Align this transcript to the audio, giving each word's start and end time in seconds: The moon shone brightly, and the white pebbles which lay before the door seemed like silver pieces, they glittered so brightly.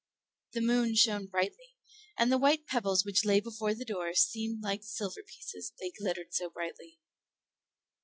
The 0.53 0.61
moon 0.61 0.95
shone 0.95 1.27
brightly, 1.27 1.75
and 2.17 2.31
the 2.31 2.39
white 2.39 2.65
pebbles 2.65 3.05
which 3.05 3.23
lay 3.23 3.39
before 3.39 3.75
the 3.75 3.85
door 3.85 4.15
seemed 4.15 4.63
like 4.63 4.81
silver 4.83 5.21
pieces, 5.23 5.73
they 5.79 5.91
glittered 5.91 6.33
so 6.33 6.49
brightly. 6.49 6.97